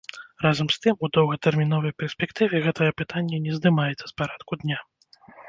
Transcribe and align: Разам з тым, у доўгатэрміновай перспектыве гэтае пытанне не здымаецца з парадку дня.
Разам 0.43 0.69
з 0.75 0.77
тым, 0.85 0.95
у 1.07 1.09
доўгатэрміновай 1.17 1.93
перспектыве 2.05 2.63
гэтае 2.67 2.89
пытанне 3.03 3.37
не 3.45 3.51
здымаецца 3.59 4.05
з 4.09 4.13
парадку 4.25 4.61
дня. 4.65 4.79